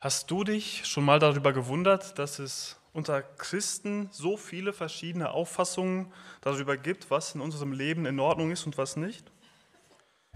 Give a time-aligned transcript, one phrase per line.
[0.00, 6.12] Hast du dich schon mal darüber gewundert, dass es unter Christen so viele verschiedene Auffassungen
[6.40, 9.32] darüber gibt, was in unserem Leben in Ordnung ist und was nicht?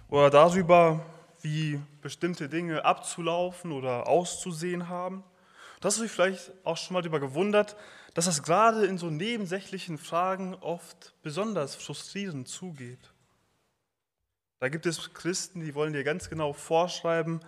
[0.09, 1.07] Oder darüber,
[1.43, 5.23] wie bestimmte Dinge abzulaufen oder auszusehen haben?
[5.81, 7.77] Du hast dich vielleicht auch schon mal darüber gewundert,
[8.15, 13.13] dass das gerade in so nebensächlichen Fragen oft besonders frustrierend zugeht.
[14.59, 17.41] Da gibt es Christen, die wollen dir ganz genau vorschreiben,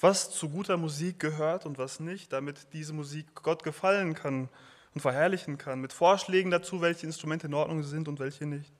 [0.00, 4.48] was zu guter Musik gehört und was nicht, damit diese Musik Gott gefallen kann
[4.94, 8.72] und verherrlichen kann, mit Vorschlägen dazu, welche Instrumente in Ordnung sind und welche nicht.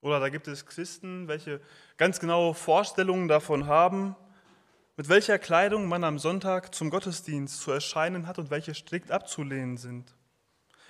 [0.00, 1.60] Oder da gibt es Christen, welche
[1.96, 4.14] ganz genaue Vorstellungen davon haben,
[4.96, 9.76] mit welcher Kleidung man am Sonntag zum Gottesdienst zu erscheinen hat und welche strikt abzulehnen
[9.76, 10.14] sind.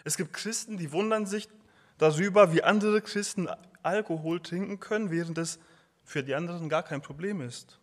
[0.04, 1.48] Es gibt Christen, die wundern sich
[1.98, 3.48] darüber, wie andere Christen
[3.82, 5.58] Alkohol trinken können, während es
[6.04, 7.78] für die anderen gar kein Problem ist.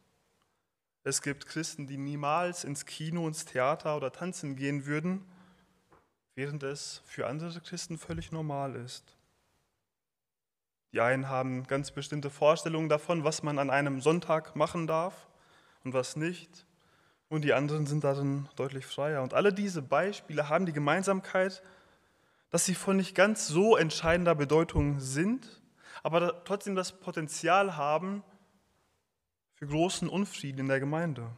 [1.08, 5.24] Es gibt Christen, die niemals ins Kino, ins Theater oder tanzen gehen würden,
[6.34, 9.16] während es für andere Christen völlig normal ist.
[10.94, 15.28] Die einen haben ganz bestimmte Vorstellungen davon, was man an einem Sonntag machen darf
[15.84, 16.66] und was nicht.
[17.30, 19.22] Und die anderen sind darin deutlich freier.
[19.22, 21.62] Und alle diese Beispiele haben die Gemeinsamkeit,
[22.50, 25.62] dass sie von nicht ganz so entscheidender Bedeutung sind,
[26.02, 28.24] aber trotzdem das Potenzial haben,
[29.56, 31.30] für großen Unfrieden in der Gemeinde.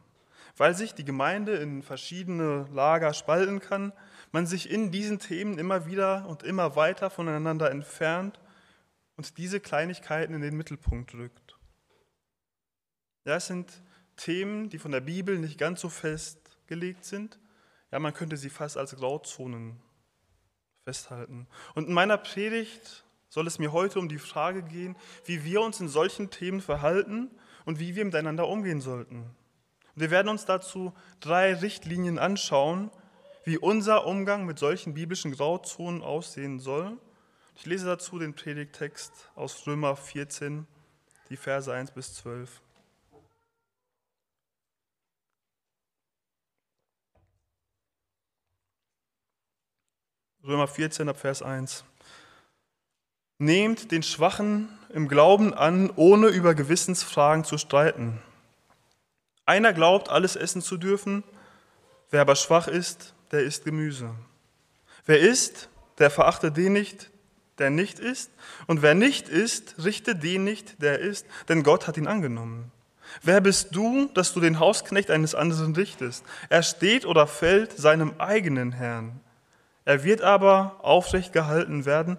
[0.56, 3.92] Weil sich die Gemeinde in verschiedene Lager spalten kann,
[4.32, 8.40] man sich in diesen Themen immer wieder und immer weiter voneinander entfernt
[9.16, 11.56] und diese Kleinigkeiten in den Mittelpunkt rückt.
[13.24, 13.82] Ja, es sind
[14.16, 17.38] Themen, die von der Bibel nicht ganz so festgelegt sind.
[17.92, 19.80] Ja, man könnte sie fast als Grauzonen
[20.84, 21.46] festhalten.
[21.74, 25.80] Und in meiner Predigt soll es mir heute um die Frage gehen, wie wir uns
[25.80, 27.30] in solchen Themen verhalten
[27.68, 29.16] und wie wir miteinander umgehen sollten.
[29.18, 32.90] Und wir werden uns dazu drei Richtlinien anschauen,
[33.44, 36.96] wie unser Umgang mit solchen biblischen Grauzonen aussehen soll.
[37.56, 40.66] Ich lese dazu den Predigtext aus Römer 14,
[41.28, 42.62] die Verse 1 bis 12.
[50.42, 51.84] Römer 14 ab Vers 1.
[53.38, 58.20] Nehmt den Schwachen im Glauben an, ohne über Gewissensfragen zu streiten.
[59.46, 61.22] Einer glaubt, alles essen zu dürfen,
[62.10, 64.10] wer aber schwach ist, der isst Gemüse.
[65.06, 65.68] Wer isst,
[65.98, 67.10] der verachte den nicht,
[67.58, 68.30] der nicht isst,
[68.66, 72.72] und wer nicht isst, richte den nicht, der isst, denn Gott hat ihn angenommen.
[73.22, 76.24] Wer bist du, dass du den Hausknecht eines anderen richtest?
[76.48, 79.20] Er steht oder fällt seinem eigenen Herrn.
[79.84, 82.18] Er wird aber aufrecht gehalten werden,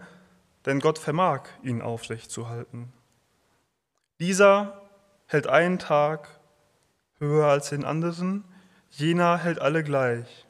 [0.66, 2.92] denn Gott vermag, ihn aufrecht zu halten.
[4.20, 4.81] Dieser
[5.28, 6.28] hält einen Tag
[7.20, 8.44] höher als den anderen,
[8.90, 10.46] jener hält alle gleich.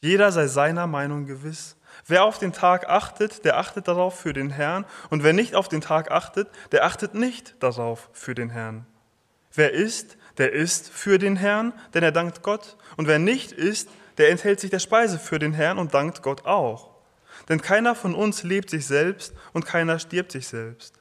[0.00, 1.76] Jeder sei seiner Meinung gewiss.
[2.06, 5.68] Wer auf den Tag achtet, der achtet darauf für den Herrn, und wer nicht auf
[5.68, 8.86] den Tag achtet, der achtet nicht darauf für den Herrn.
[9.54, 13.88] Wer isst, der isst für den Herrn, denn er dankt Gott, und wer nicht isst,
[14.18, 16.91] der enthält sich der Speise für den Herrn und dankt Gott auch.
[17.52, 20.94] Denn keiner von uns lebt sich selbst und keiner stirbt sich selbst.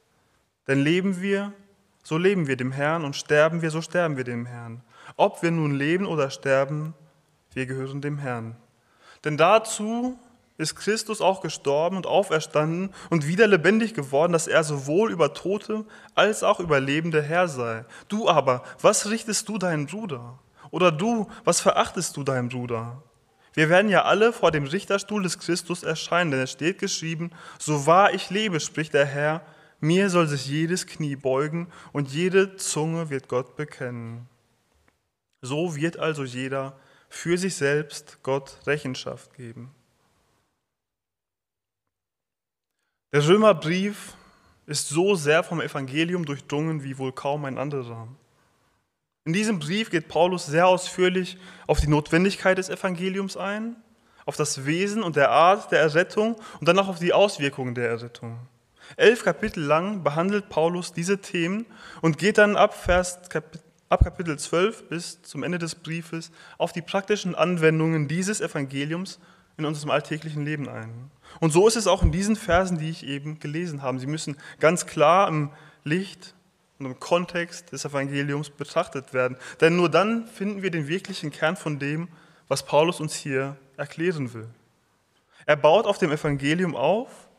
[0.67, 1.53] Denn leben wir,
[2.03, 4.83] so leben wir dem Herrn und sterben wir, so sterben wir dem Herrn.
[5.15, 6.93] Ob wir nun leben oder sterben,
[7.53, 8.57] wir gehören dem Herrn.
[9.23, 10.19] Denn dazu
[10.57, 15.85] ist Christus auch gestorben und auferstanden und wieder lebendig geworden, dass er sowohl über Tote
[16.15, 17.85] als auch über Lebende Herr sei.
[18.09, 20.37] Du aber, was richtest du deinen Bruder?
[20.69, 23.01] Oder du, was verachtest du deinen Bruder?
[23.53, 27.85] Wir werden ja alle vor dem Richterstuhl des Christus erscheinen, denn es steht geschrieben, so
[27.85, 29.45] wahr ich lebe, spricht der Herr,
[29.81, 34.29] mir soll sich jedes Knie beugen und jede Zunge wird Gott bekennen.
[35.41, 36.79] So wird also jeder
[37.09, 39.73] für sich selbst Gott Rechenschaft geben.
[43.11, 44.15] Der Römerbrief
[44.65, 48.07] ist so sehr vom Evangelium durchdrungen wie wohl kaum ein anderer.
[49.23, 51.37] In diesem Brief geht Paulus sehr ausführlich
[51.67, 53.75] auf die Notwendigkeit des Evangeliums ein,
[54.25, 57.87] auf das Wesen und der Art der Errettung und dann auch auf die Auswirkungen der
[57.87, 58.39] Errettung.
[58.97, 61.67] Elf Kapitel lang behandelt Paulus diese Themen
[62.01, 63.19] und geht dann ab, Vers,
[63.89, 69.19] ab Kapitel 12 bis zum Ende des Briefes auf die praktischen Anwendungen dieses Evangeliums
[69.55, 71.11] in unserem alltäglichen Leben ein.
[71.39, 73.99] Und so ist es auch in diesen Versen, die ich eben gelesen habe.
[73.99, 75.51] Sie müssen ganz klar im
[75.83, 76.33] Licht
[76.81, 79.37] und im Kontext des Evangeliums betrachtet werden.
[79.59, 82.07] Denn nur dann finden wir den wirklichen Kern von dem,
[82.47, 84.49] was Paulus uns hier erklären will.
[85.45, 87.29] Er baut auf dem Evangelium auf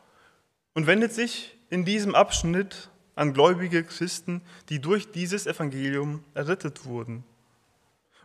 [0.74, 7.24] und wendet sich in diesem Abschnitt an gläubige Christen, die durch dieses Evangelium errettet wurden.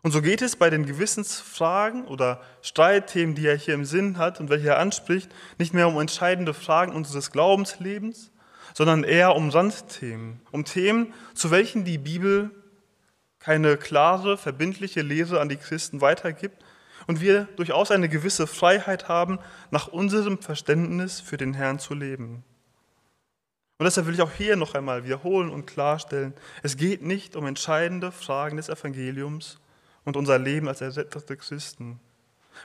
[0.04, 4.40] Und so geht es bei den Gewissensfragen oder Streitthemen, die er hier im Sinn hat
[4.40, 8.32] und welche er anspricht, nicht mehr um entscheidende Fragen unseres Glaubenslebens,
[8.74, 12.52] sondern eher um Randthemen, um Themen, zu welchen die Bibel
[13.40, 16.64] keine klare, verbindliche Lehre an die Christen weitergibt
[17.08, 19.40] und wir durchaus eine gewisse Freiheit haben,
[19.72, 22.44] nach unserem Verständnis für den Herrn zu leben.
[23.80, 26.34] Und deshalb will ich auch hier noch einmal wiederholen und klarstellen,
[26.64, 29.60] es geht nicht um entscheidende Fragen des Evangeliums,
[30.08, 32.00] und unser Leben als errettete Christen.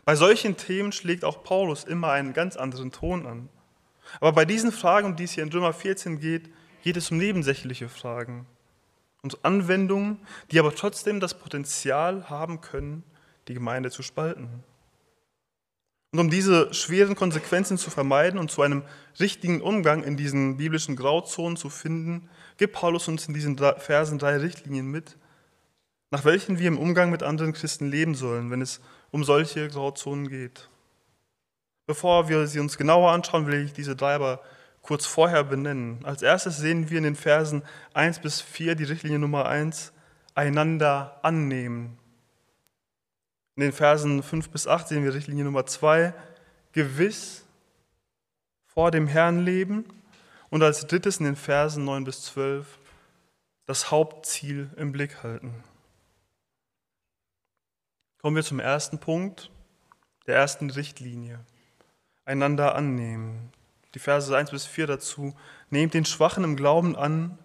[0.05, 3.49] Bei solchen Themen schlägt auch Paulus immer einen ganz anderen Ton an.
[4.21, 6.51] Aber bei diesen Fragen, um die es hier in Römer 14 geht,
[6.83, 8.47] geht es um nebensächliche Fragen
[9.23, 10.19] und Anwendungen,
[10.51, 13.05] die aber trotzdem das Potenzial haben können,
[13.49, 14.65] die Gemeinde zu spalten.
[16.13, 18.83] Und um diese schweren Konsequenzen zu vermeiden und zu einem
[19.19, 24.37] richtigen Umgang in diesen biblischen Grauzonen zu finden, gibt Paulus uns in diesen Versen drei
[24.37, 25.17] Richtlinien mit,
[26.11, 30.29] nach welchen wir im Umgang mit anderen Christen leben sollen, wenn es um solche Grauzonen
[30.29, 30.69] geht.
[31.87, 34.41] Bevor wir sie uns genauer anschauen, will ich diese drei aber
[34.83, 36.05] kurz vorher benennen.
[36.05, 37.63] Als erstes sehen wir in den Versen
[37.95, 39.93] 1 bis 4 die Richtlinie Nummer 1,
[40.35, 41.99] einander annehmen.
[43.57, 46.15] In den Versen 5 bis 8 sehen wir Richtlinie Nummer 2,
[46.73, 47.45] gewiss
[48.67, 49.85] vor dem Herrn leben.
[50.51, 52.79] Und als drittes in den Versen 9 bis 12,
[53.67, 55.63] das Hauptziel im Blick halten.
[58.21, 59.51] Kommen wir zum ersten Punkt,
[60.27, 61.41] der ersten Richtlinie.
[62.25, 63.51] Einander annehmen.
[63.95, 65.35] Die Verse 1 bis 4 dazu.
[65.71, 67.39] Nehmt den Schwachen im Glauben an,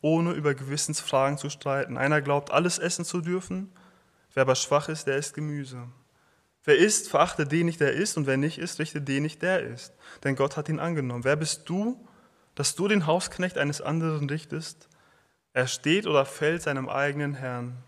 [0.00, 1.98] ohne über Gewissensfragen zu streiten.
[1.98, 3.72] Einer glaubt, alles essen zu dürfen,
[4.34, 5.88] wer aber schwach ist, der isst Gemüse.
[6.64, 9.62] Wer isst, verachte den nicht, der isst, und wer nicht isst, richte den nicht, der
[9.62, 9.94] isst.
[10.24, 11.24] Denn Gott hat ihn angenommen.
[11.24, 12.06] Wer bist du,
[12.54, 14.88] dass du den Hausknecht eines anderen richtest?
[15.52, 17.82] Er steht oder fällt seinem eigenen Herrn.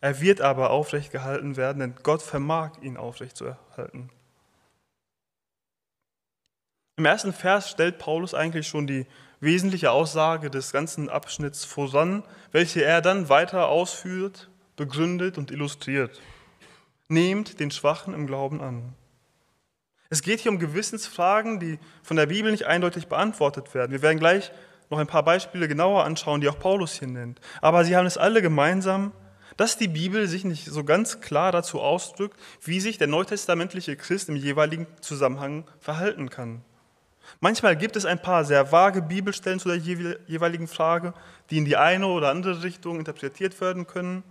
[0.00, 4.10] Er wird aber aufrecht gehalten werden, denn Gott vermag ihn aufrecht zu erhalten.
[6.98, 9.06] Im ersten Vers stellt Paulus eigentlich schon die
[9.38, 16.20] wesentliche Aussage des ganzen Abschnitts voran, welche er dann weiter ausführt, begründet und illustriert.
[17.06, 18.94] Nehmt den Schwachen im Glauben an.
[20.10, 23.92] Es geht hier um Gewissensfragen, die von der Bibel nicht eindeutig beantwortet werden.
[23.92, 24.50] Wir werden gleich
[24.90, 27.40] noch ein paar Beispiele genauer anschauen, die auch Paulus hier nennt.
[27.60, 29.12] Aber sie haben es alle gemeinsam,
[29.56, 34.28] dass die Bibel sich nicht so ganz klar dazu ausdrückt, wie sich der neutestamentliche Christ
[34.28, 36.64] im jeweiligen Zusammenhang verhalten kann.
[37.40, 41.14] Manchmal gibt es ein paar sehr vage Bibelstellen zu der jeweiligen Frage,
[41.50, 44.22] die in die eine oder andere Richtung interpretiert werden können.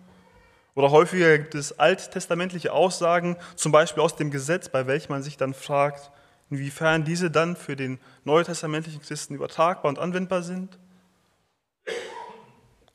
[0.75, 5.37] Oder häufiger gibt es alttestamentliche Aussagen, zum Beispiel aus dem Gesetz, bei welchem man sich
[5.37, 6.11] dann fragt,
[6.49, 10.77] inwiefern diese dann für den neutestamentlichen Christen übertragbar und anwendbar sind.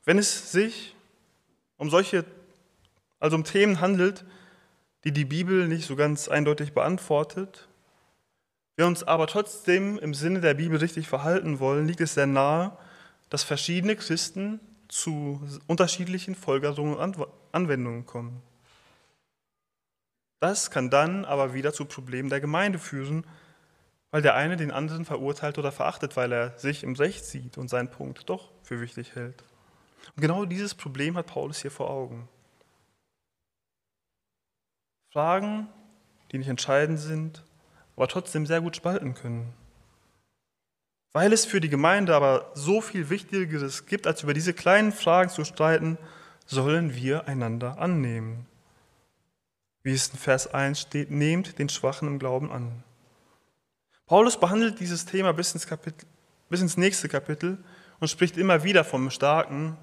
[0.05, 0.95] Wenn es sich
[1.77, 2.25] um solche,
[3.19, 4.25] also um Themen handelt,
[5.03, 7.67] die die Bibel nicht so ganz eindeutig beantwortet.
[8.75, 12.75] Wir uns aber trotzdem im Sinne der Bibel richtig verhalten wollen, liegt es sehr nahe,
[13.29, 17.17] dass verschiedene Christen zu unterschiedlichen Folgerungen und
[17.51, 18.41] Anwendungen kommen.
[20.39, 23.25] Das kann dann aber wieder zu Problemen der Gemeinde führen,
[24.11, 27.69] weil der eine den anderen verurteilt oder verachtet, weil er sich im Recht sieht und
[27.69, 29.43] seinen Punkt doch für wichtig hält.
[30.15, 32.27] Und genau dieses Problem hat Paulus hier vor Augen.
[35.11, 35.67] Fragen,
[36.31, 37.43] die nicht entscheidend sind,
[37.95, 39.53] aber trotzdem sehr gut spalten können.
[41.11, 45.29] Weil es für die Gemeinde aber so viel Wichtigeres gibt, als über diese kleinen Fragen
[45.29, 45.97] zu streiten,
[46.45, 48.47] sollen wir einander annehmen.
[49.83, 52.83] Wie es in Vers 1 steht, nehmt den Schwachen im Glauben an.
[54.05, 56.07] Paulus behandelt dieses Thema bis ins, Kapitel,
[56.49, 57.63] bis ins nächste Kapitel
[57.99, 59.77] und spricht immer wieder vom Starken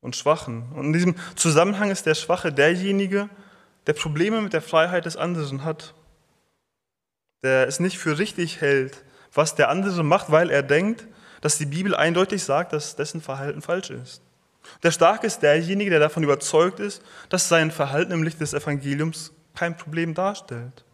[0.00, 0.70] und Schwachen.
[0.72, 3.28] Und in diesem Zusammenhang ist der Schwache derjenige,
[3.86, 5.94] der Probleme mit der Freiheit des anderen hat,
[7.42, 11.06] der es nicht für richtig hält, was der andere macht, weil er denkt,
[11.40, 14.22] dass die Bibel eindeutig sagt, dass dessen Verhalten falsch ist.
[14.82, 19.32] Der Starke ist derjenige, der davon überzeugt ist, dass sein Verhalten im Licht des Evangeliums
[19.54, 20.84] kein Problem darstellt.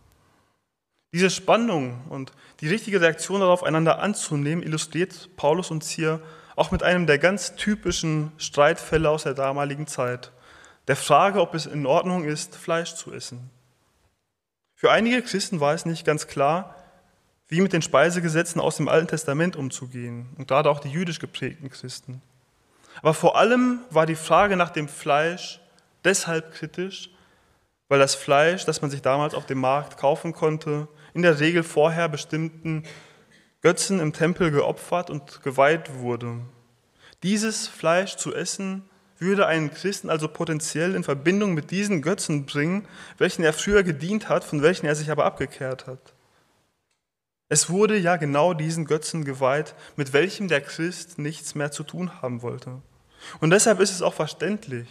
[1.13, 6.21] Diese Spannung und die richtige Reaktion darauf, einander anzunehmen, illustriert Paulus uns hier
[6.57, 10.33] auch mit einem der ganz typischen Streitfälle aus der damaligen Zeit,
[10.89, 13.51] der Frage, ob es in Ordnung ist, Fleisch zu essen.
[14.85, 16.75] Für einige Christen war es nicht ganz klar,
[17.49, 21.71] wie mit den Speisegesetzen aus dem Alten Testament umzugehen, und gerade auch die jüdisch geprägten
[21.71, 22.21] Christen.
[23.01, 25.59] Aber vor allem war die Frage nach dem Fleisch
[26.05, 27.09] deshalb kritisch,
[27.89, 31.63] weil das Fleisch, das man sich damals auf dem Markt kaufen konnte, in der Regel
[31.63, 32.85] vorher bestimmten
[33.63, 36.41] Götzen im Tempel geopfert und geweiht wurde.
[37.23, 38.83] Dieses Fleisch zu essen
[39.19, 42.87] würde einen Christen also potenziell in Verbindung mit diesen Götzen bringen,
[43.19, 46.15] welchen er früher gedient hat, von welchen er sich aber abgekehrt hat.
[47.49, 52.23] Es wurde ja genau diesen Götzen geweiht, mit welchem der Christ nichts mehr zu tun
[52.23, 52.83] haben wollte.
[53.41, 54.89] Und deshalb ist es auch verständlich,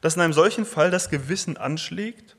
[0.00, 2.36] dass in einem solchen Fall das Gewissen anschlägt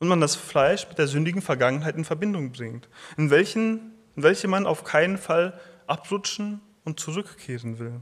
[0.00, 4.48] und man das Fleisch mit der sündigen Vergangenheit in Verbindung bringt, in, welchen, in welche
[4.48, 8.00] man auf keinen Fall abrutschen und zurückkehren will.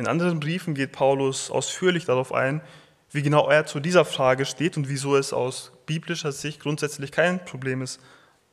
[0.00, 2.62] In anderen Briefen geht Paulus ausführlich darauf ein,
[3.10, 7.44] wie genau er zu dieser Frage steht und wieso es aus biblischer Sicht grundsätzlich kein
[7.44, 8.00] Problem ist,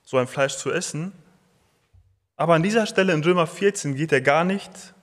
[0.04, 1.14] so ein Fleisch zu essen.
[2.36, 4.94] Aber an dieser Stelle in Römer 14 geht er gar nicht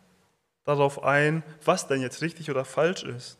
[0.67, 3.39] darauf ein, was denn jetzt richtig oder falsch ist.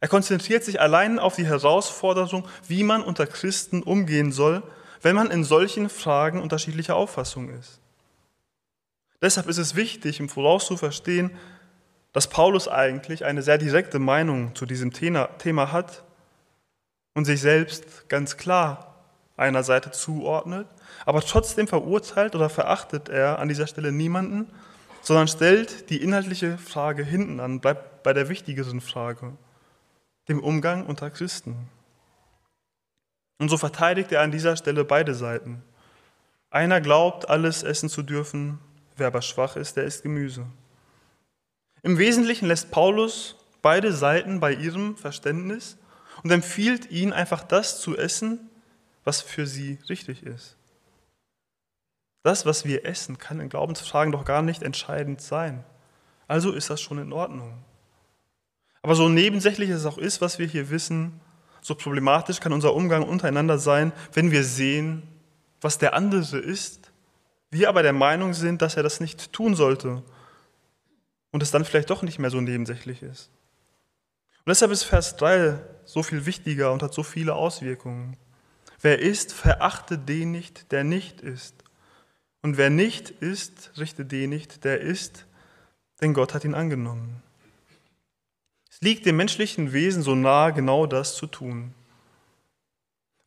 [0.00, 4.62] Er konzentriert sich allein auf die Herausforderung, wie man unter Christen umgehen soll,
[5.00, 7.80] wenn man in solchen Fragen unterschiedlicher Auffassung ist.
[9.22, 11.30] Deshalb ist es wichtig, im Voraus zu verstehen,
[12.16, 16.02] dass Paulus eigentlich eine sehr direkte Meinung zu diesem Thema hat
[17.12, 19.04] und sich selbst ganz klar
[19.36, 20.66] einer Seite zuordnet,
[21.04, 24.50] aber trotzdem verurteilt oder verachtet er an dieser Stelle niemanden,
[25.02, 29.34] sondern stellt die inhaltliche Frage hinten an, bleibt bei der wichtigeren Frage,
[30.30, 31.68] dem Umgang unter Christen.
[33.38, 35.62] Und so verteidigt er an dieser Stelle beide Seiten.
[36.48, 38.58] Einer glaubt, alles essen zu dürfen,
[38.96, 40.46] wer aber schwach ist, der isst Gemüse.
[41.86, 45.78] Im Wesentlichen lässt Paulus beide Seiten bei ihrem Verständnis
[46.24, 48.50] und empfiehlt ihnen einfach das zu essen,
[49.04, 50.56] was für sie richtig ist.
[52.24, 55.62] Das, was wir essen, kann in Glaubensfragen doch gar nicht entscheidend sein.
[56.26, 57.56] Also ist das schon in Ordnung.
[58.82, 61.20] Aber so nebensächlich es auch ist, was wir hier wissen,
[61.62, 65.04] so problematisch kann unser Umgang untereinander sein, wenn wir sehen,
[65.60, 66.90] was der andere ist,
[67.52, 70.02] wir aber der Meinung sind, dass er das nicht tun sollte
[71.32, 73.30] und es dann vielleicht doch nicht mehr so nebensächlich ist.
[74.38, 78.16] Und deshalb ist Vers 3 so viel wichtiger und hat so viele Auswirkungen.
[78.80, 81.54] Wer ist, verachte den nicht, der nicht ist.
[82.42, 85.26] Und wer nicht ist, richte den nicht, der ist,
[86.00, 87.22] denn Gott hat ihn angenommen.
[88.70, 91.74] Es liegt dem menschlichen Wesen so nahe, genau das zu tun.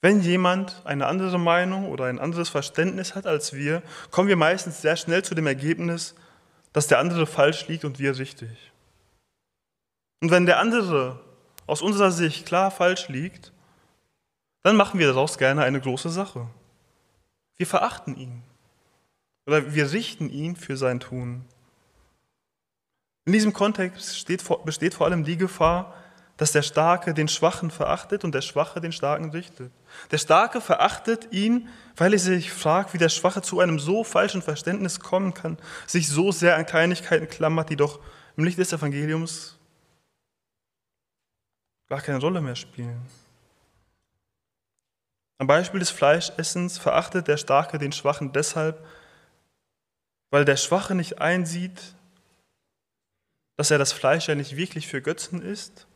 [0.02, 4.82] Wenn jemand eine andere Meinung oder ein anderes Verständnis hat als wir, kommen wir meistens
[4.82, 6.16] sehr schnell zu dem Ergebnis,
[6.74, 8.72] dass der andere falsch liegt und wir richtig.
[10.22, 11.20] Und wenn der andere
[11.66, 13.52] aus unserer Sicht klar falsch liegt,
[14.64, 16.48] dann machen wir daraus gerne eine große Sache.
[17.58, 18.44] Wir verachten ihn
[19.46, 21.46] oder wir richten ihn für sein Tun.
[23.26, 25.94] In diesem Kontext steht, besteht vor allem die Gefahr,
[26.38, 29.72] dass der Starke den Schwachen verachtet und der Schwache den Starken richtet.
[30.12, 34.42] Der Starke verachtet ihn, weil er sich fragt, wie der Schwache zu einem so falschen
[34.42, 38.00] Verständnis kommen kann, sich so sehr an Kleinigkeiten klammert, die doch
[38.38, 39.58] im Licht des Evangeliums
[41.88, 43.06] gar keine Rolle mehr spielen.
[45.40, 48.86] Am Beispiel des Fleischessens verachtet der Starke den Schwachen deshalb,
[50.32, 51.96] weil der Schwache nicht einsieht,
[53.58, 55.88] dass er das Fleisch ja nicht wirklich für Götzen isst,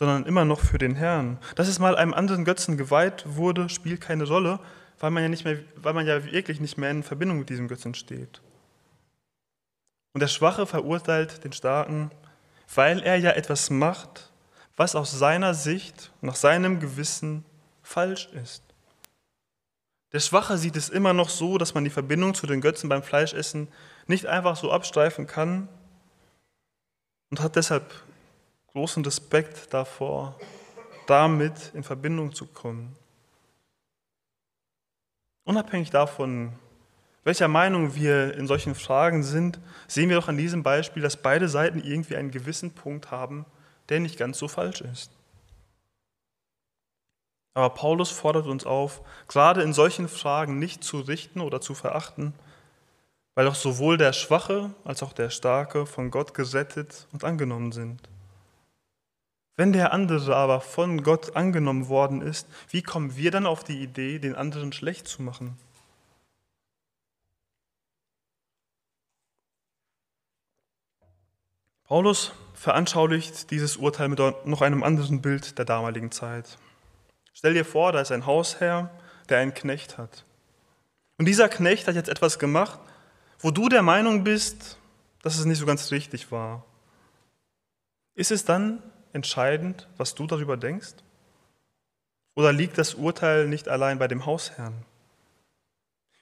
[0.00, 1.36] sondern immer noch für den Herrn.
[1.56, 4.58] Dass es mal einem anderen Götzen geweiht wurde, spielt keine Rolle,
[4.98, 7.68] weil man ja, nicht mehr, weil man ja wirklich nicht mehr in Verbindung mit diesem
[7.68, 8.40] Götzen steht.
[10.14, 12.10] Und der Schwache verurteilt den Starken,
[12.74, 14.32] weil er ja etwas macht,
[14.74, 17.44] was aus seiner Sicht, nach seinem Gewissen
[17.82, 18.62] falsch ist.
[20.14, 23.02] Der Schwache sieht es immer noch so, dass man die Verbindung zu den Götzen beim
[23.02, 23.68] Fleischessen
[24.06, 25.68] nicht einfach so abstreifen kann
[27.28, 27.84] und hat deshalb
[28.72, 30.36] großen Respekt davor,
[31.06, 32.96] damit in Verbindung zu kommen.
[35.44, 36.52] Unabhängig davon,
[37.24, 39.58] welcher Meinung wir in solchen Fragen sind,
[39.88, 43.44] sehen wir doch an diesem Beispiel, dass beide Seiten irgendwie einen gewissen Punkt haben,
[43.88, 45.10] der nicht ganz so falsch ist.
[47.54, 52.32] Aber Paulus fordert uns auf, gerade in solchen Fragen nicht zu richten oder zu verachten,
[53.34, 58.08] weil auch sowohl der Schwache als auch der Starke von Gott gerettet und angenommen sind.
[59.60, 63.82] Wenn der andere aber von Gott angenommen worden ist, wie kommen wir dann auf die
[63.82, 65.54] Idee, den anderen schlecht zu machen?
[71.84, 76.56] Paulus veranschaulicht dieses Urteil mit noch einem anderen Bild der damaligen Zeit.
[77.34, 78.88] Stell dir vor, da ist ein Hausherr,
[79.28, 80.24] der einen Knecht hat.
[81.18, 82.80] Und dieser Knecht hat jetzt etwas gemacht,
[83.40, 84.78] wo du der Meinung bist,
[85.20, 86.64] dass es nicht so ganz richtig war.
[88.14, 90.94] Ist es dann entscheidend, was du darüber denkst?
[92.34, 94.74] Oder liegt das Urteil nicht allein bei dem Hausherrn?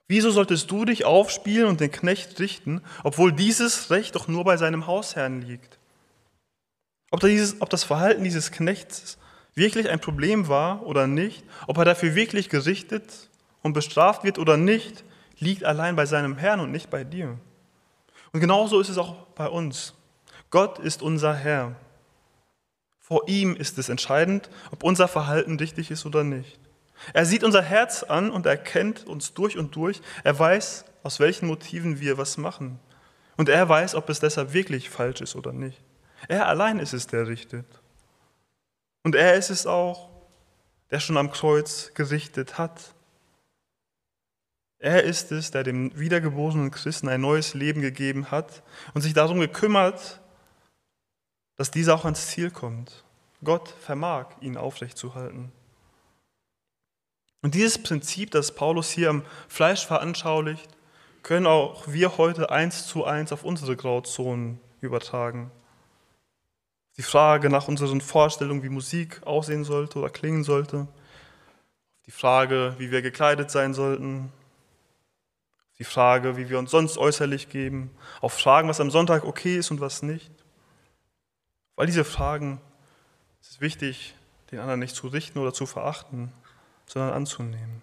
[0.09, 4.57] Wieso solltest du dich aufspielen und den Knecht richten, obwohl dieses Recht doch nur bei
[4.57, 5.79] seinem Hausherrn liegt?
[7.11, 9.19] Ob, dieses, ob das Verhalten dieses Knechts
[9.55, 13.29] wirklich ein Problem war oder nicht, ob er dafür wirklich gerichtet
[13.63, 15.05] und bestraft wird oder nicht,
[15.39, 17.39] liegt allein bei seinem Herrn und nicht bei dir.
[18.33, 19.95] Und genauso ist es auch bei uns.
[20.51, 21.77] Gott ist unser Herr.
[23.09, 26.61] Vor ihm ist es entscheidend, ob unser Verhalten richtig ist oder nicht.
[27.15, 30.03] Er sieht unser Herz an und er kennt uns durch und durch.
[30.25, 32.79] Er weiß, aus welchen Motiven wir was machen.
[33.39, 35.81] Und er weiß, ob es deshalb wirklich falsch ist oder nicht.
[36.29, 37.65] Er allein ist es, der richtet.
[39.05, 40.11] Und er ist es auch,
[40.91, 42.93] der schon am Kreuz gerichtet hat.
[44.81, 48.63] Er ist es, der dem wiedergeborenen Christen ein neues Leben gegeben hat
[48.93, 50.21] und sich darum gekümmert,
[51.59, 53.05] dass dieser auch ans Ziel kommt.
[53.45, 55.53] Gott vermag, ihn aufrechtzuhalten.
[57.43, 60.69] Und dieses Prinzip, das Paulus hier am Fleisch veranschaulicht,
[61.23, 65.51] können auch wir heute eins zu eins auf unsere Grauzonen übertragen.
[66.97, 70.89] Die Frage nach unseren Vorstellungen, wie Musik aussehen sollte oder klingen sollte.
[72.07, 74.33] Die Frage, wie wir gekleidet sein sollten.
[75.79, 77.91] Die Frage, wie wir uns sonst äußerlich geben.
[78.21, 80.31] Auf Fragen, was am Sonntag okay ist und was nicht.
[81.79, 82.61] Weil diese Fragen
[83.41, 84.17] es ist wichtig,
[84.51, 86.33] den anderen nicht zu richten oder zu verachten,
[86.87, 87.83] sondern anzunehmen.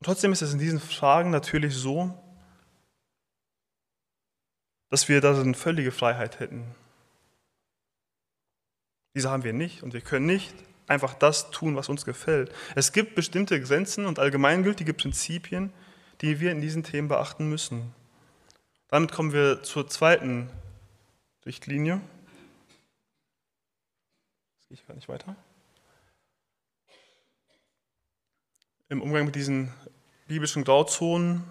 [0.00, 2.12] Und trotzdem ist es in diesen Fragen natürlich so,
[4.90, 6.64] dass wir darin völlige Freiheit hätten.
[9.14, 10.52] Diese haben wir nicht und wir können nicht
[10.88, 12.52] einfach das tun, was uns gefällt.
[12.74, 15.72] Es gibt bestimmte Grenzen und allgemeingültige Prinzipien,
[16.20, 17.94] die wir in diesen Themen beachten müssen.
[18.88, 20.50] Damit kommen wir zur zweiten
[21.46, 22.00] Richtlinie.
[24.54, 25.36] Jetzt gehe ich gar nicht weiter.
[28.88, 29.72] Im Umgang mit diesen
[30.26, 31.44] biblischen Grauzonen,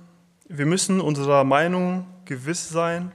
[0.48, 3.12] wir müssen unserer Meinung gewiss sein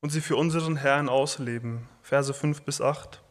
[0.00, 1.88] und sie für unseren Herrn ausleben.
[2.02, 3.22] Verse 5 bis 8.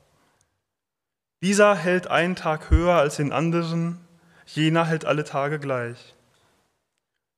[1.41, 3.99] Dieser hält einen Tag höher als den anderen,
[4.45, 6.15] jener hält alle Tage gleich.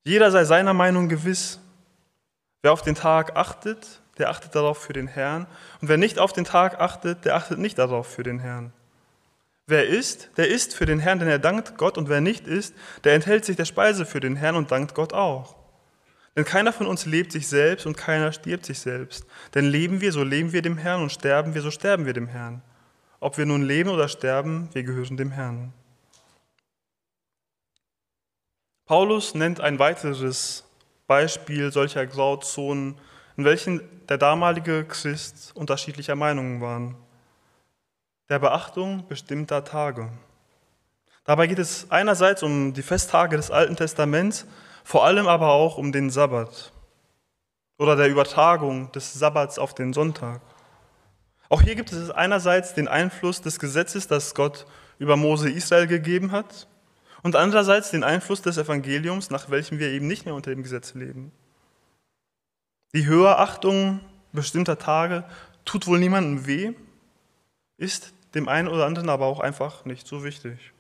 [0.04, 1.60] Jeder sei seiner Meinung gewiss.
[2.62, 5.48] Wer auf den Tag achtet, der achtet darauf für den Herrn.
[5.82, 8.74] Und wer nicht auf den Tag achtet, der achtet nicht darauf für den Herrn.
[9.66, 11.98] Wer isst, der isst für den Herrn, denn er dankt Gott.
[11.98, 15.14] Und wer nicht isst, der enthält sich der Speise für den Herrn und dankt Gott
[15.14, 15.56] auch.
[16.36, 19.26] Denn keiner von uns lebt sich selbst und keiner stirbt sich selbst.
[19.56, 22.28] Denn leben wir, so leben wir dem Herrn und sterben wir, so sterben wir dem
[22.28, 22.62] Herrn.
[23.20, 25.74] Ob wir nun leben oder sterben, wir gehören dem Herrn.
[28.86, 30.64] Paulus nennt ein weiteres
[31.08, 32.96] Beispiel solcher Grauzonen
[33.38, 36.96] in welchen der damalige Christ unterschiedlicher Meinungen waren.
[38.30, 40.10] Der Beachtung bestimmter Tage.
[41.24, 44.46] Dabei geht es einerseits um die Festtage des Alten Testaments,
[44.84, 46.72] vor allem aber auch um den Sabbat
[47.78, 50.42] oder der Übertragung des Sabbats auf den Sonntag.
[51.50, 54.66] Auch hier gibt es einerseits den Einfluss des Gesetzes, das Gott
[54.98, 56.68] über Mose Israel gegeben hat,
[57.24, 60.94] und andererseits den Einfluss des Evangeliums, nach welchem wir eben nicht mehr unter dem Gesetz
[60.94, 61.32] leben.
[62.94, 64.00] Die Höherachtung
[64.32, 65.24] bestimmter Tage
[65.66, 66.74] tut wohl niemandem weh,
[67.78, 70.74] ist dem einen oder anderen aber auch einfach nicht so wichtig.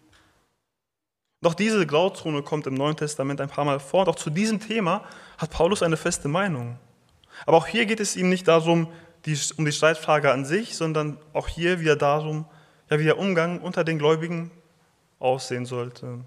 [1.42, 4.02] Doch diese Grauzone kommt im Neuen Testament ein paar Mal vor.
[4.02, 5.06] Und auch zu diesem Thema
[5.38, 6.80] hat Paulus eine feste Meinung.
[7.46, 8.92] Aber auch hier geht es ihm nicht darum,
[9.26, 12.46] die, um die Streitfrage an sich, sondern auch hier wieder darum,
[12.90, 14.52] ja, wie der Umgang unter den Gläubigen
[15.20, 16.22] aussehen sollte.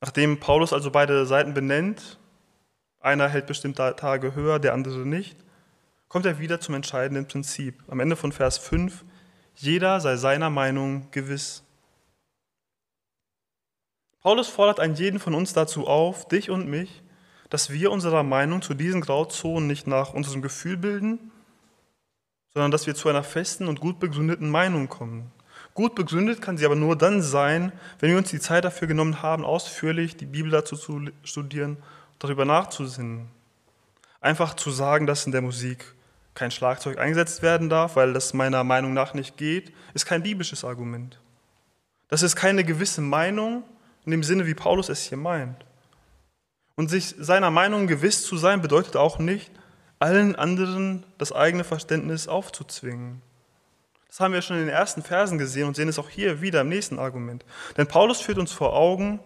[0.00, 2.18] Nachdem Paulus also beide Seiten benennt,
[3.04, 5.36] einer hält bestimmte Tage höher, der andere nicht,
[6.08, 7.82] kommt er wieder zum entscheidenden Prinzip.
[7.88, 9.04] Am Ende von Vers 5,
[9.56, 11.62] jeder sei seiner Meinung gewiss.
[14.22, 17.02] Paulus fordert einen jeden von uns dazu auf, dich und mich,
[17.50, 21.30] dass wir unserer Meinung zu diesen Grauzonen nicht nach unserem Gefühl bilden,
[22.54, 25.30] sondern dass wir zu einer festen und gut begründeten Meinung kommen.
[25.74, 29.20] Gut begründet kann sie aber nur dann sein, wenn wir uns die Zeit dafür genommen
[29.20, 31.76] haben, ausführlich die Bibel dazu zu studieren
[32.24, 33.28] darüber nachzusinnen.
[34.20, 35.94] Einfach zu sagen, dass in der Musik
[36.34, 40.64] kein Schlagzeug eingesetzt werden darf, weil das meiner Meinung nach nicht geht, ist kein biblisches
[40.64, 41.20] Argument.
[42.08, 43.62] Das ist keine gewisse Meinung
[44.04, 45.64] in dem Sinne, wie Paulus es hier meint.
[46.76, 49.50] Und sich seiner Meinung gewiss zu sein, bedeutet auch nicht,
[50.00, 53.22] allen anderen das eigene Verständnis aufzuzwingen.
[54.08, 56.62] Das haben wir schon in den ersten Versen gesehen und sehen es auch hier wieder
[56.62, 57.44] im nächsten Argument.
[57.76, 59.20] Denn Paulus führt uns vor Augen,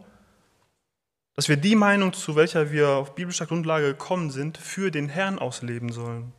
[1.38, 5.38] dass wir die Meinung, zu welcher wir auf biblischer Grundlage gekommen sind, für den Herrn
[5.38, 6.32] ausleben sollen.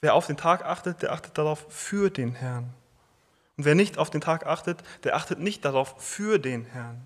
[0.00, 2.72] Wer auf den Tag achtet, der achtet darauf für den Herrn.
[3.58, 7.02] Und wer nicht auf den Tag achtet, der achtet nicht darauf für den Herrn.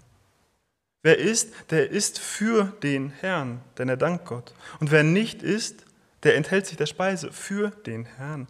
[1.02, 4.54] Wer ist, der ist für den Herrn, denn er dankt Gott.
[4.78, 5.84] Und wer nicht ist,
[6.22, 8.46] der enthält sich der Speise für den Herrn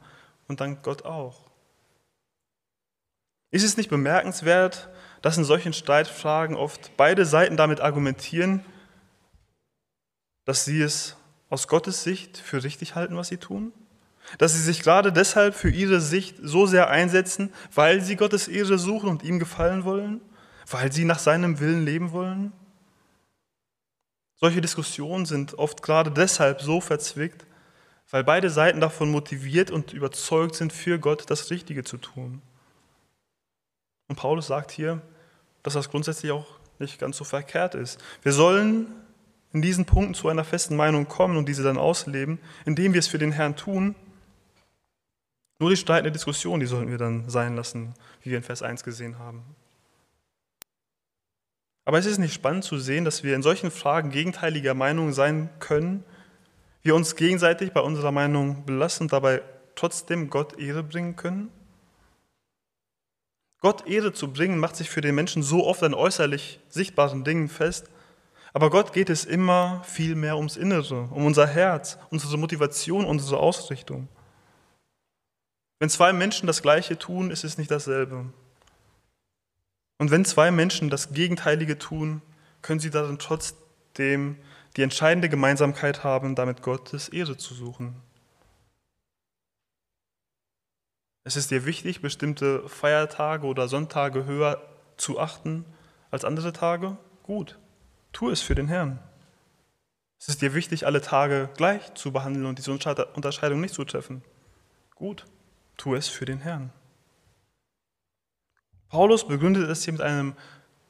[0.47, 1.41] und dankt Gott auch.
[3.51, 4.91] Ist es nicht bemerkenswert,
[5.25, 8.63] dass in solchen Streitfragen oft beide Seiten damit argumentieren,
[10.45, 11.17] dass sie es
[11.49, 13.73] aus Gottes Sicht für richtig halten, was sie tun?
[14.37, 18.77] Dass sie sich gerade deshalb für ihre Sicht so sehr einsetzen, weil sie Gottes Ehre
[18.79, 20.21] suchen und ihm gefallen wollen?
[20.71, 22.53] Weil sie nach seinem Willen leben wollen?
[24.35, 27.47] Solche Diskussionen sind oft gerade deshalb so verzwickt,
[28.11, 32.43] weil beide Seiten davon motiviert und überzeugt sind, für Gott das Richtige zu tun.
[34.09, 35.01] Und Paulus sagt hier,
[35.65, 36.47] dass das grundsätzlich auch
[36.79, 37.99] nicht ganz so verkehrt ist.
[38.23, 38.87] Wir sollen
[39.53, 43.09] in diesen Punkten zu einer festen Meinung kommen und diese dann ausleben, indem wir es
[43.09, 43.97] für den Herrn tun.
[45.59, 48.85] Nur die streitende Diskussion, die sollten wir dann sein lassen, wie wir in Vers 1
[48.85, 49.43] gesehen haben.
[51.87, 55.51] Aber es ist nicht spannend zu sehen, dass wir in solchen Fragen gegenteiliger Meinung sein
[55.61, 56.05] können,
[56.83, 59.43] wir uns gegenseitig bei unserer Meinung belassen und dabei
[59.77, 61.51] trotzdem Gott Ehre bringen können?
[63.65, 67.49] Gott Ehre zu bringen, macht sich für den Menschen so oft an äußerlich sichtbaren Dingen
[67.49, 67.89] fest,
[68.53, 73.39] aber Gott geht es immer viel mehr ums Innere, um unser Herz, unsere Motivation, unsere
[73.39, 74.09] Ausrichtung.
[75.79, 78.27] Wenn zwei Menschen das Gleiche tun, ist es nicht dasselbe.
[79.97, 82.21] Und wenn zwei Menschen das Gegenteilige tun,
[82.61, 84.37] können sie darin trotzdem
[84.77, 87.97] die entscheidende Gemeinsamkeit haben, damit Gottes Ehre zu suchen.
[91.27, 94.61] Es ist dir wichtig, bestimmte Feiertage oder Sonntage höher
[94.99, 95.65] zu achten
[96.11, 96.99] als andere Tage?
[97.23, 97.59] Gut,
[98.13, 98.99] tu es für den Herrn.
[100.21, 104.23] Es ist dir wichtig, alle Tage gleich zu behandeln und diese Unterscheidung nicht zu treffen?
[104.95, 105.25] Gut,
[105.79, 106.71] tu es für den Herrn.
[108.91, 110.35] Paulus begründet es hier mit einem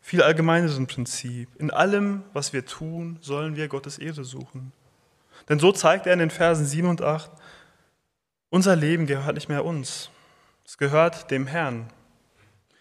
[0.00, 1.48] viel allgemeineren Prinzip.
[1.58, 4.72] In allem, was wir tun, sollen wir Gottes Ehre suchen.
[5.48, 7.30] Denn so zeigt er in den Versen 7 und 8,
[8.50, 10.10] unser Leben gehört nicht mehr uns,
[10.64, 11.86] es gehört dem Herrn.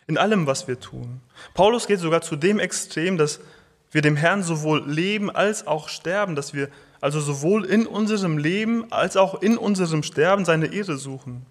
[0.08, 1.22] In allem, was wir tun.
[1.54, 3.39] Paulus geht sogar zu dem Extrem, dass
[3.91, 6.69] wir dem Herrn sowohl leben als auch sterben, dass wir
[7.00, 11.46] also sowohl in unserem Leben als auch in unserem Sterben seine Ehre suchen.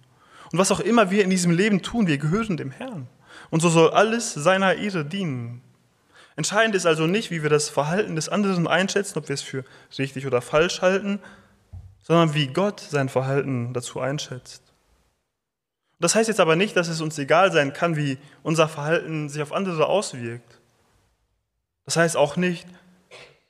[0.50, 3.06] Und was auch immer wir in diesem Leben tun, wir gehören dem Herrn.
[3.50, 5.62] Und so soll alles seiner Ehre dienen.
[6.36, 9.64] Entscheidend ist also nicht, wie wir das Verhalten des anderen einschätzen, ob wir es für
[9.98, 11.20] richtig oder falsch halten,
[12.02, 14.61] sondern wie Gott sein Verhalten dazu einschätzt.
[16.02, 19.40] Das heißt jetzt aber nicht, dass es uns egal sein kann, wie unser Verhalten sich
[19.40, 20.58] auf andere auswirkt.
[21.84, 22.66] Das heißt auch nicht,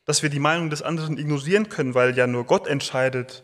[0.05, 3.43] dass wir die Meinung des anderen ignorieren können, weil ja nur Gott entscheidet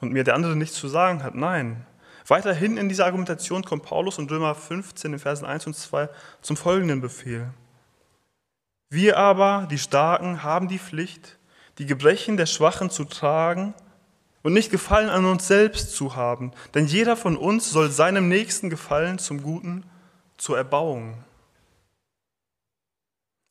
[0.00, 1.34] und mir der andere nichts zu sagen hat.
[1.34, 1.84] Nein.
[2.28, 6.08] Weiterhin in dieser Argumentation kommt Paulus in Römer 15 in Versen 1 und 2
[6.40, 7.50] zum folgenden Befehl.
[8.88, 11.38] Wir aber, die Starken, haben die Pflicht,
[11.76, 13.74] die Gebrechen der Schwachen zu tragen
[14.46, 18.70] und nicht Gefallen an uns selbst zu haben, denn jeder von uns soll seinem Nächsten
[18.70, 19.82] gefallen zum Guten,
[20.36, 21.18] zur Erbauung.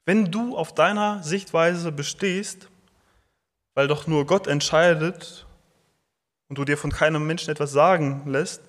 [0.05, 2.69] Wenn du auf deiner Sichtweise bestehst,
[3.73, 5.45] weil doch nur Gott entscheidet
[6.47, 8.61] und du dir von keinem Menschen etwas sagen lässt,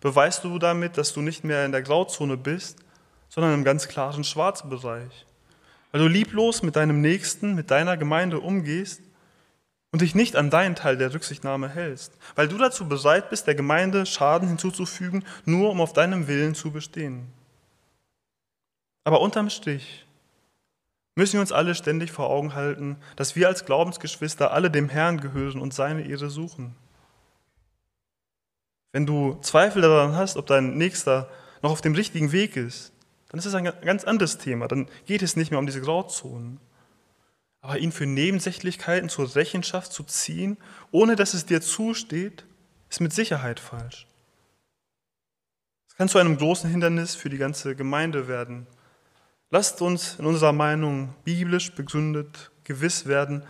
[0.00, 2.78] beweist du damit, dass du nicht mehr in der Grauzone bist,
[3.28, 5.26] sondern im ganz klaren Schwarzbereich.
[5.90, 9.00] Weil du lieblos mit deinem Nächsten, mit deiner Gemeinde umgehst
[9.92, 12.16] und dich nicht an deinen Teil der Rücksichtnahme hältst.
[12.34, 16.72] Weil du dazu bereit bist, der Gemeinde Schaden hinzuzufügen, nur um auf deinem Willen zu
[16.72, 17.28] bestehen.
[19.04, 20.06] Aber unterm Strich
[21.14, 25.20] müssen wir uns alle ständig vor Augen halten, dass wir als Glaubensgeschwister alle dem Herrn
[25.20, 26.74] gehören und seine Ehre suchen.
[28.92, 31.28] Wenn du Zweifel daran hast, ob dein Nächster
[31.62, 32.92] noch auf dem richtigen Weg ist,
[33.28, 34.68] dann ist es ein ganz anderes Thema.
[34.68, 36.60] Dann geht es nicht mehr um diese Grauzonen.
[37.62, 40.58] Aber ihn für Nebensächlichkeiten zur Rechenschaft zu ziehen,
[40.90, 42.44] ohne dass es dir zusteht,
[42.90, 44.06] ist mit Sicherheit falsch.
[45.88, 48.66] Es kann zu einem großen Hindernis für die ganze Gemeinde werden.
[49.50, 53.44] Lasst uns in unserer Meinung biblisch begründet gewiss werden.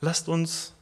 [0.00, 0.74] Lasst uns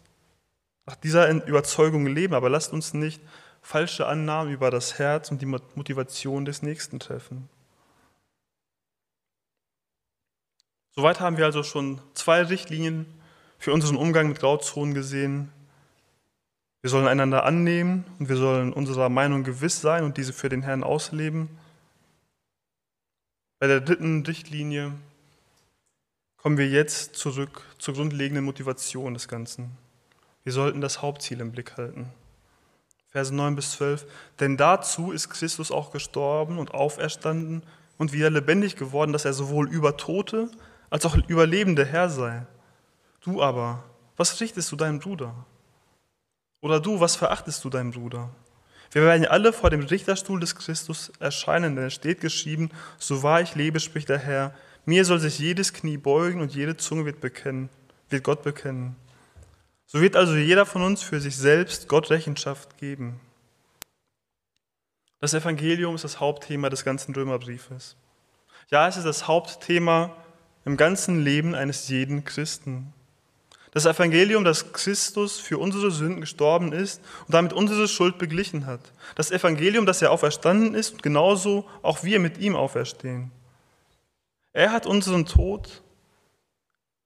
[0.87, 3.21] nach dieser Überzeugung leben, aber lasst uns nicht
[3.61, 7.49] falsche Annahmen über das Herz und die Motivation des Nächsten treffen.
[10.99, 13.07] Soweit haben wir also schon zwei Richtlinien
[13.57, 15.53] für unseren Umgang mit Grauzonen gesehen.
[16.81, 20.63] Wir sollen einander annehmen und wir sollen unserer Meinung gewiss sein und diese für den
[20.63, 21.51] Herrn ausleben.
[23.61, 24.91] Bei der dritten Richtlinie
[26.37, 29.71] kommen wir jetzt zurück zur grundlegenden Motivation des Ganzen.
[30.43, 32.11] Wir sollten das Hauptziel im Blick halten.
[33.11, 34.05] Verse 9 bis 12.
[34.41, 37.63] Denn dazu ist Christus auch gestorben und auferstanden
[37.99, 40.51] und wieder lebendig geworden, dass er sowohl über Tote
[40.91, 42.47] als auch über Lebende Herr sei.
[43.21, 43.85] Du aber,
[44.17, 45.35] was richtest du deinem Bruder?
[46.61, 48.31] Oder du, was verachtest du deinen Bruder?
[48.91, 53.43] Wir werden alle vor dem Richterstuhl des Christus erscheinen, denn es steht geschrieben, so wahr
[53.43, 54.55] ich lebe, spricht der Herr,
[54.87, 57.69] mir soll sich jedes Knie beugen und jede Zunge wird, bekennen,
[58.09, 58.97] wird Gott bekennen.
[59.87, 63.21] So wird also jeder von uns für sich selbst Gott Rechenschaft geben.
[65.21, 67.97] Das Evangelium ist das Hauptthema des ganzen Römerbriefes.
[68.71, 70.17] Ja, es ist das Hauptthema
[70.69, 72.93] im ganzen Leben eines jeden Christen.
[73.71, 78.81] Das Evangelium, dass Christus für unsere Sünden gestorben ist und damit unsere Schuld beglichen hat.
[79.15, 83.31] Das Evangelium, dass er auferstanden ist und genauso auch wir mit ihm auferstehen.
[84.53, 85.83] Er hat unseren Tod,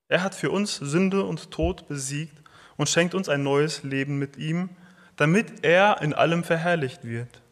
[0.08, 2.36] er hat für uns Sünde und Tod besiegt
[2.76, 4.70] und schenkt uns ein neues Leben mit ihm,
[5.16, 7.42] damit er in allem verherrlicht wird.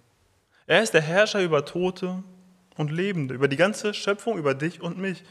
[0.66, 2.24] Er ist der Herrscher über Tote
[2.76, 5.22] und Lebende, über die ganze Schöpfung, über dich und mich.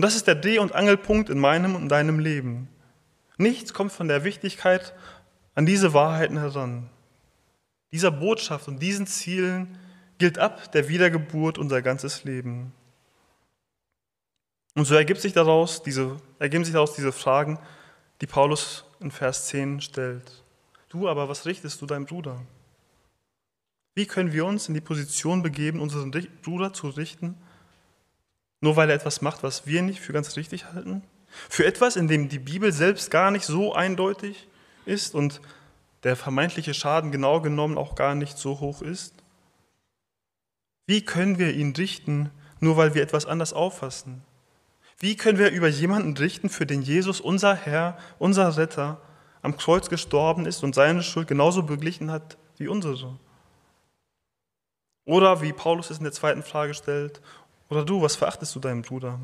[0.00, 2.70] Und das ist der Dreh- und Angelpunkt in meinem und deinem Leben.
[3.36, 4.94] Nichts kommt von der Wichtigkeit
[5.54, 6.88] an diese Wahrheiten heran.
[7.92, 9.76] Dieser Botschaft und diesen Zielen
[10.16, 12.72] gilt ab der Wiedergeburt unser ganzes Leben.
[14.74, 17.58] Und so ergibt sich daraus diese, ergeben sich daraus diese Fragen,
[18.22, 20.42] die Paulus in Vers 10 stellt.
[20.88, 22.40] Du aber, was richtest du deinem Bruder?
[23.94, 26.10] Wie können wir uns in die Position begeben, unseren
[26.40, 27.36] Bruder zu richten,
[28.60, 31.02] nur weil er etwas macht, was wir nicht für ganz richtig halten?
[31.48, 34.48] Für etwas, in dem die Bibel selbst gar nicht so eindeutig
[34.84, 35.40] ist und
[36.02, 39.14] der vermeintliche Schaden genau genommen auch gar nicht so hoch ist?
[40.86, 44.22] Wie können wir ihn richten, nur weil wir etwas anders auffassen?
[44.98, 49.00] Wie können wir über jemanden richten, für den Jesus, unser Herr, unser Retter,
[49.40, 53.18] am Kreuz gestorben ist und seine Schuld genauso beglichen hat wie unsere?
[55.06, 57.22] Oder wie Paulus es in der zweiten Frage stellt,
[57.70, 59.18] oder du, was verachtest du deinen Bruder?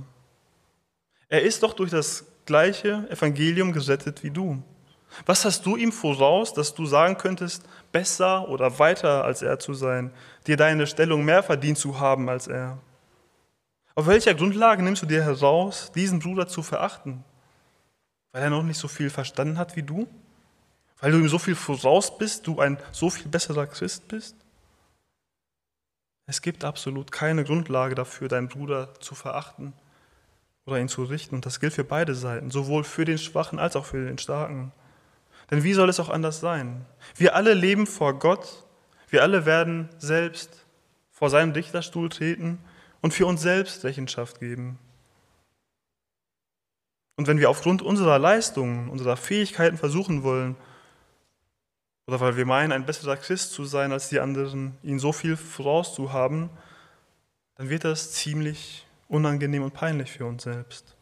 [1.28, 4.62] Er ist doch durch das gleiche Evangelium gerettet wie du.
[5.24, 9.74] Was hast du ihm voraus, dass du sagen könntest, besser oder weiter als er zu
[9.74, 10.12] sein,
[10.46, 12.78] dir deine Stellung mehr verdient zu haben als er?
[13.94, 17.24] Auf welcher Grundlage nimmst du dir heraus, diesen Bruder zu verachten?
[18.32, 20.06] Weil er noch nicht so viel verstanden hat wie du?
[21.00, 24.36] Weil du ihm so viel voraus bist, du ein so viel besserer Christ bist?
[26.26, 29.72] Es gibt absolut keine Grundlage dafür, deinen Bruder zu verachten
[30.64, 31.36] oder ihn zu richten.
[31.36, 34.72] Und das gilt für beide Seiten, sowohl für den Schwachen als auch für den Starken.
[35.50, 36.84] Denn wie soll es auch anders sein?
[37.14, 38.64] Wir alle leben vor Gott,
[39.08, 40.66] wir alle werden selbst
[41.12, 42.58] vor seinem Dichterstuhl treten
[43.00, 44.78] und für uns selbst Rechenschaft geben.
[47.16, 50.56] Und wenn wir aufgrund unserer Leistungen, unserer Fähigkeiten versuchen wollen,
[52.06, 55.36] oder weil wir meinen, ein besserer Christ zu sein als die anderen, ihnen so viel
[55.36, 56.50] vorauszuhaben,
[57.56, 60.96] dann wird das ziemlich unangenehm und peinlich für uns selbst.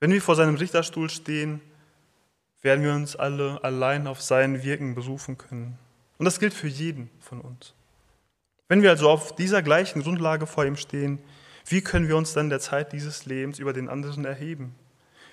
[0.00, 1.60] Wenn wir vor seinem Richterstuhl stehen,
[2.62, 5.78] werden wir uns alle allein auf sein Wirken berufen können.
[6.18, 7.74] Und das gilt für jeden von uns.
[8.68, 11.18] Wenn wir also auf dieser gleichen Grundlage vor ihm stehen,
[11.66, 14.74] wie können wir uns dann der Zeit dieses Lebens über den anderen erheben?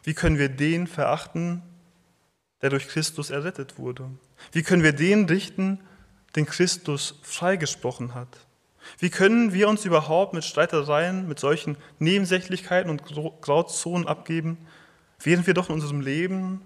[0.04, 1.62] Wie können wir den verachten,
[2.62, 4.10] der durch Christus errettet wurde?
[4.52, 5.80] Wie können wir den richten,
[6.36, 8.46] den Christus freigesprochen hat?
[8.98, 13.04] Wie können wir uns überhaupt mit Streitereien, mit solchen Nebensächlichkeiten und
[13.42, 14.58] Grauzonen abgeben,
[15.20, 16.62] während wir doch in unserem Leben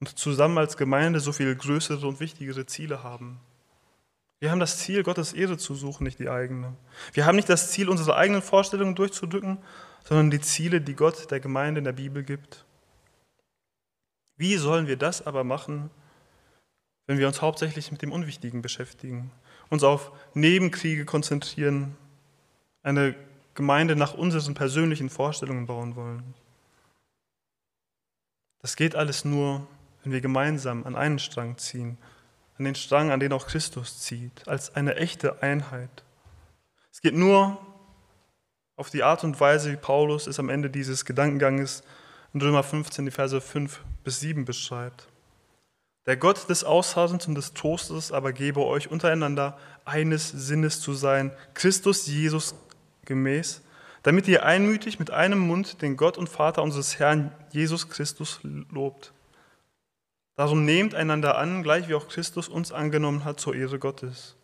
[0.00, 3.40] und zusammen als Gemeinde so viel größere und wichtigere Ziele haben?
[4.40, 6.74] Wir haben das Ziel, Gottes Ehre zu suchen, nicht die eigene.
[7.12, 9.58] Wir haben nicht das Ziel, unsere eigenen Vorstellungen durchzudrücken,
[10.02, 12.64] sondern die Ziele, die Gott der Gemeinde in der Bibel gibt.
[14.42, 15.88] Wie sollen wir das aber machen,
[17.06, 19.30] wenn wir uns hauptsächlich mit dem Unwichtigen beschäftigen,
[19.70, 21.96] uns auf Nebenkriege konzentrieren,
[22.82, 23.14] eine
[23.54, 26.34] Gemeinde nach unseren persönlichen Vorstellungen bauen wollen?
[28.58, 29.64] Das geht alles nur,
[30.02, 31.96] wenn wir gemeinsam an einen Strang ziehen
[32.58, 36.04] an den Strang, an den auch Christus zieht, als eine echte Einheit.
[36.90, 37.58] Es geht nur
[38.76, 41.82] auf die Art und Weise, wie Paulus es am Ende dieses Gedankenganges
[42.32, 45.08] in Römer 15, die Verse 5 bis 7 beschreibt.
[46.06, 51.30] Der Gott des Ausharrens und des Trostes aber gebe euch untereinander eines Sinnes zu sein,
[51.54, 52.54] Christus Jesus
[53.04, 53.62] gemäß,
[54.02, 59.12] damit ihr einmütig mit einem Mund den Gott und Vater unseres Herrn Jesus Christus lobt.
[60.34, 64.34] Darum nehmt einander an, gleich wie auch Christus uns angenommen hat zur Ehre Gottes.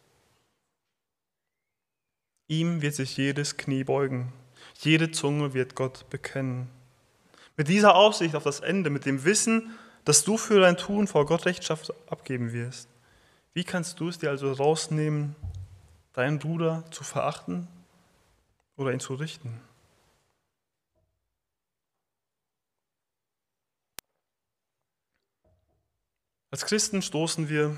[2.47, 4.33] Ihm wird sich jedes Knie beugen,
[4.79, 6.71] jede Zunge wird Gott bekennen.
[7.59, 11.27] Mit dieser Aussicht auf das Ende, mit dem Wissen, dass du für dein Tun vor
[11.27, 12.89] Gott Rechtschaft abgeben wirst,
[13.53, 15.35] wie kannst du es dir also rausnehmen,
[16.13, 17.67] deinen Bruder zu verachten
[18.77, 19.61] oder ihn zu richten?
[26.53, 27.77] Als Christen stoßen wir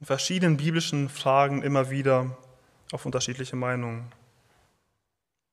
[0.00, 2.36] in verschiedenen biblischen Fragen immer wieder
[2.92, 4.12] auf unterschiedliche Meinungen.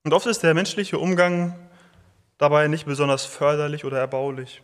[0.03, 1.68] Und oft ist der menschliche Umgang
[2.39, 4.63] dabei nicht besonders förderlich oder erbaulich.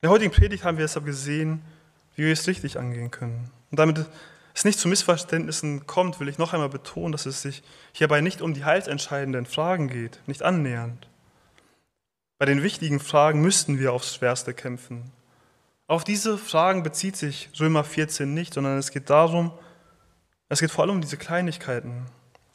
[0.00, 1.62] In der heutigen Predigt haben wir deshalb gesehen,
[2.16, 3.50] wie wir es richtig angehen können.
[3.70, 4.04] Und damit
[4.54, 8.42] es nicht zu Missverständnissen kommt, will ich noch einmal betonen, dass es sich hierbei nicht
[8.42, 11.06] um die heilsentscheidenden Fragen geht, nicht annähernd.
[12.38, 15.12] Bei den wichtigen Fragen müssten wir aufs Schwerste kämpfen.
[15.86, 19.52] Auf diese Fragen bezieht sich Römer 14 nicht, sondern es geht darum,
[20.48, 22.06] es geht vor allem um diese Kleinigkeiten,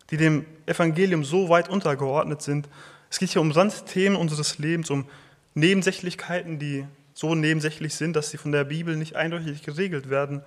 [0.10, 2.68] die dem Evangelium so weit untergeordnet sind.
[3.10, 5.06] Es geht hier um Randthemen unseres Lebens, um
[5.54, 10.44] Nebensächlichkeiten, die so nebensächlich sind, dass sie von der Bibel nicht eindeutig geregelt werden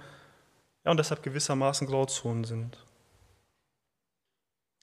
[0.85, 2.79] ja, und deshalb gewissermaßen Grauzonen sind.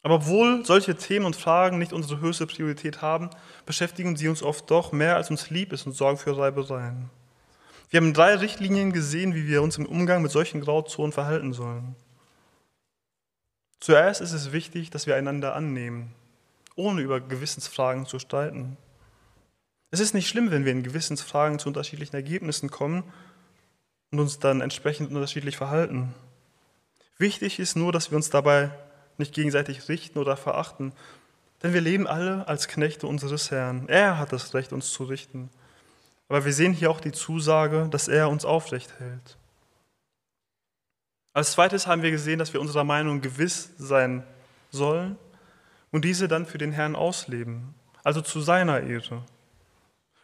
[0.03, 3.29] Aber obwohl solche Themen und Fragen nicht unsere höchste Priorität haben,
[3.65, 7.09] beschäftigen sie uns oft doch mehr, als uns lieb ist und sorgen für Reibereien.
[7.89, 11.95] Wir haben drei Richtlinien gesehen, wie wir uns im Umgang mit solchen Grauzonen verhalten sollen.
[13.79, 16.13] Zuerst ist es wichtig, dass wir einander annehmen,
[16.77, 18.77] ohne über Gewissensfragen zu streiten.
[19.91, 23.03] Es ist nicht schlimm, wenn wir in Gewissensfragen zu unterschiedlichen Ergebnissen kommen
[24.11, 26.13] und uns dann entsprechend unterschiedlich verhalten.
[27.17, 28.71] Wichtig ist nur, dass wir uns dabei
[29.17, 30.93] nicht gegenseitig richten oder verachten,
[31.63, 33.89] denn wir leben alle als Knechte unseres Herrn.
[33.89, 35.49] Er hat das Recht, uns zu richten.
[36.27, 39.37] Aber wir sehen hier auch die Zusage, dass er uns aufrecht hält.
[41.33, 44.23] Als zweites haben wir gesehen, dass wir unserer Meinung gewiss sein
[44.69, 45.17] sollen
[45.91, 47.73] und diese dann für den Herrn ausleben,
[48.03, 49.23] also zu seiner Ehre.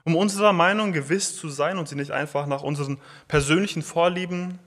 [0.04, 2.98] Um unserer Meinung gewiss zu sein und sie nicht einfach nach unseren
[3.28, 4.60] persönlichen Vorlieben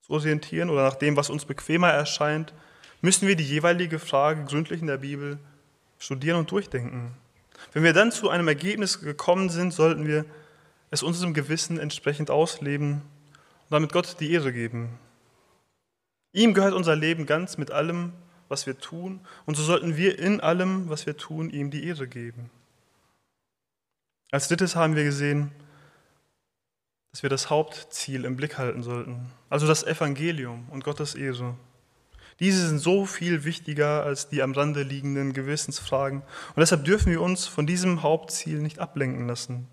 [0.00, 2.52] zu orientieren oder nach dem, was uns bequemer erscheint,
[3.00, 5.38] müssen wir die jeweilige Frage gründlich in der Bibel
[5.98, 7.12] studieren und durchdenken.
[7.72, 10.24] Wenn wir dann zu einem Ergebnis gekommen sind, sollten wir
[10.90, 14.98] es unserem Gewissen entsprechend ausleben und damit Gott die Ehre geben.
[16.32, 18.12] Ihm gehört unser Leben ganz mit allem,
[18.52, 22.06] was wir tun, und so sollten wir in allem, was wir tun, ihm die Ehre
[22.06, 22.50] geben.
[24.30, 25.50] Als drittes haben wir gesehen,
[27.10, 31.56] dass wir das Hauptziel im Blick halten sollten, also das Evangelium und Gottes Ehre.
[32.40, 37.20] Diese sind so viel wichtiger als die am Rande liegenden Gewissensfragen und deshalb dürfen wir
[37.22, 39.66] uns von diesem Hauptziel nicht ablenken lassen.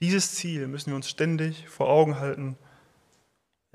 [0.00, 2.56] Dieses Ziel müssen wir uns ständig vor Augen halten.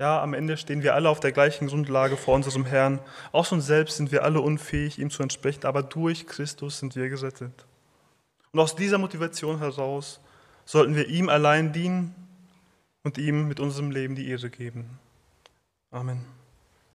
[0.00, 2.98] Ja, am Ende stehen wir alle auf der gleichen Grundlage vor unserem Herrn.
[3.30, 7.08] Aus uns selbst sind wir alle unfähig, ihm zu entsprechen, aber durch Christus sind wir
[7.08, 7.66] gerettet.
[8.50, 10.20] Und aus dieser Motivation heraus
[10.64, 12.14] sollten wir ihm allein dienen
[13.04, 14.98] und ihm mit unserem Leben die Ehre geben.
[15.90, 16.33] Amen.